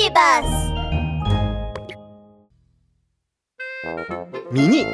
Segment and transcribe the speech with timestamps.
[0.00, 0.72] ビバス
[4.52, 4.84] ミニ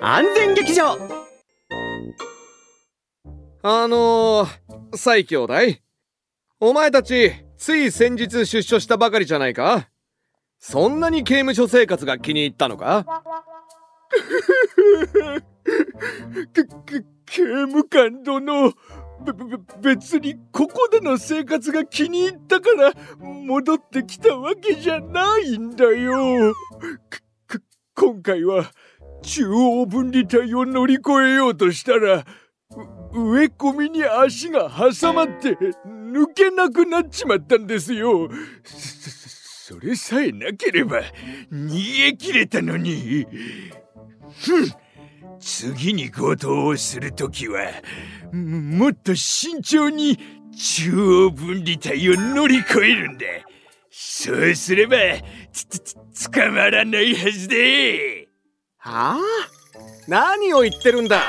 [0.00, 0.96] 安全劇場。
[3.62, 5.54] あのー、最兄弟
[6.58, 9.88] お前たちつい先日出所したばかりじゃないか？
[10.58, 13.04] そんなに刑務所生活が気に入ったのか？
[17.26, 18.72] 刑務官殿
[19.24, 26.54] べべべ別にここでの生活が気に入ったから戻ってきたわけじゃないんだよ。
[27.94, 28.70] 今回は
[29.22, 32.24] 中央分離帯を乗り越えようとしたら
[33.12, 38.28] 植え込みに足が挟まって抜けなくなっちまったんですよ。
[38.64, 41.02] それさえなければ
[41.52, 43.26] 逃げ切れたのに。
[44.40, 44.87] ふん
[45.40, 47.62] 次に強盗をするときは
[48.32, 50.18] もっと慎重に
[50.56, 53.26] 中央分離帯を乗り越えるんだ。
[53.90, 54.96] そうすれば
[55.52, 55.94] つ
[56.30, 58.28] 捕まらないはずで
[58.78, 59.18] はあ？
[60.06, 61.22] 何を言ってるんだ。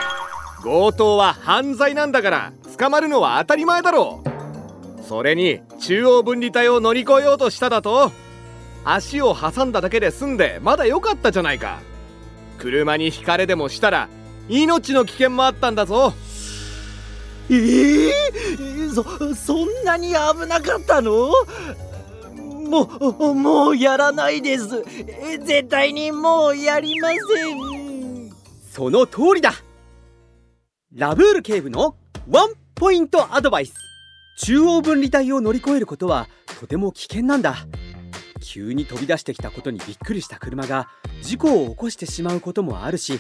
[0.64, 5.04] 強盗は犯罪なんだから捕まるのは当たり前だろう。
[5.04, 8.12] それに中央分離帯を乗り越えようとしただと
[8.84, 11.80] 足を挟んだだけで済んでまだ良かったじゃないか。
[12.60, 14.10] 車にひかれでもしたら
[14.48, 16.14] 命の危険もあったんだぞ。
[17.50, 21.32] ええー、そそんなに危なかったの？
[22.70, 24.84] もうもうやらないです。
[25.44, 28.30] 絶対にもうやりません。
[28.72, 29.54] その通りだ。
[30.94, 31.96] ラブール警部の
[32.30, 33.74] ワンポイントアドバイス。
[34.42, 36.28] 中央分離帯を乗り越えることは
[36.60, 37.66] とても危険なんだ
[38.40, 40.88] 急に飛び出してきたことにびっくりした車が
[41.22, 43.20] 事故を起こしてしまうこともあるし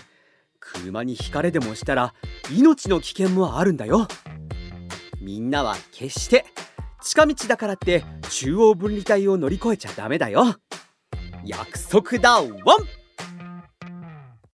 [0.59, 2.14] 車にひかれでもしたら
[2.52, 4.08] 命の危険もあるんだよ。
[5.22, 6.45] みんなは決して
[7.02, 10.56] 近道だからって中央分離帯を乗り越えちゃダメだよ。
[11.45, 12.98] 約束だワン！